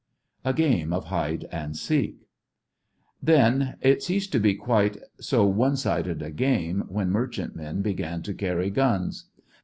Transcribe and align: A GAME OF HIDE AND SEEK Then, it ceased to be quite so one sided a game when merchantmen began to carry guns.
A 0.43 0.51
GAME 0.51 0.93
OF 0.93 1.05
HIDE 1.05 1.45
AND 1.51 1.77
SEEK 1.77 2.25
Then, 3.21 3.75
it 3.81 4.01
ceased 4.01 4.31
to 4.31 4.39
be 4.39 4.55
quite 4.55 4.97
so 5.19 5.45
one 5.45 5.77
sided 5.77 6.23
a 6.23 6.31
game 6.31 6.85
when 6.87 7.11
merchantmen 7.11 7.83
began 7.83 8.23
to 8.23 8.33
carry 8.33 8.71
guns. 8.71 9.25